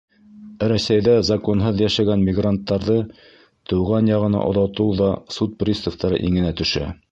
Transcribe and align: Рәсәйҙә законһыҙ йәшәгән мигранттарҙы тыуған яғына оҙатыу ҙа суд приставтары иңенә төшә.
Рәсәйҙә 0.69 1.11
законһыҙ 1.27 1.83
йәшәгән 1.83 2.23
мигранттарҙы 2.29 2.97
тыуған 3.73 4.11
яғына 4.13 4.43
оҙатыу 4.49 4.99
ҙа 5.03 5.13
суд 5.39 5.57
приставтары 5.63 6.23
иңенә 6.31 6.59
төшә. 6.63 6.93